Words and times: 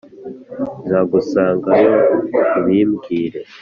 nzagusanga 0.83 1.71
yo 1.85 1.95
ubimbwire 2.59 3.39